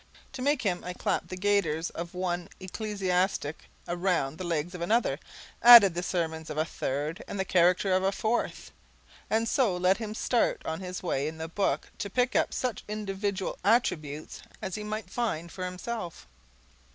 To 0.33 0.41
make 0.41 0.63
him 0.63 0.83
I 0.83 0.93
clapped 0.93 1.27
the 1.27 1.37
gaiters 1.37 1.91
of 1.91 2.15
one 2.15 2.49
ecclesiastic 2.59 3.65
round 3.87 4.39
the 4.39 4.43
legs 4.43 4.73
of 4.73 4.81
another, 4.81 5.19
added 5.61 5.93
the 5.93 6.01
sermons 6.01 6.49
of 6.49 6.57
a 6.57 6.65
third 6.65 7.23
and 7.27 7.39
the 7.39 7.45
character 7.45 7.93
of 7.93 8.01
a 8.01 8.11
fourth, 8.11 8.71
and 9.29 9.47
so 9.47 9.77
let 9.77 9.97
him 9.97 10.15
start 10.15 10.59
on 10.65 10.79
his 10.79 11.03
way 11.03 11.27
in 11.27 11.37
the 11.37 11.47
book 11.47 11.91
to 11.99 12.09
pick 12.09 12.35
up 12.35 12.51
such 12.51 12.83
individual 12.87 13.59
attributes 13.63 14.41
as 14.59 14.73
he 14.73 14.83
might 14.83 15.07
find 15.11 15.51
for 15.51 15.65
himself. 15.65 16.25